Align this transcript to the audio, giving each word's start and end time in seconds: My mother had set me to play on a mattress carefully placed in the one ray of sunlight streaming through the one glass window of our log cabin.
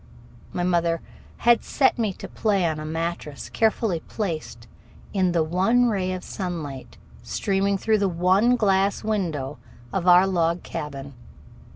My 0.51 0.63
mother 0.63 0.99
had 1.45 1.63
set 1.63 1.99
me 1.99 2.11
to 2.13 2.27
play 2.27 2.65
on 2.65 2.79
a 2.79 2.85
mattress 2.85 3.49
carefully 3.49 3.99
placed 3.99 4.67
in 5.13 5.31
the 5.31 5.43
one 5.43 5.89
ray 5.89 6.11
of 6.11 6.23
sunlight 6.23 6.97
streaming 7.21 7.77
through 7.77 7.99
the 7.99 8.09
one 8.09 8.55
glass 8.55 9.03
window 9.03 9.59
of 9.93 10.07
our 10.07 10.25
log 10.25 10.63
cabin. 10.63 11.13